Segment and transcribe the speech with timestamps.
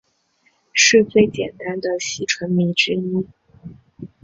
[0.73, 3.27] 是最简单的烯醇醚之一。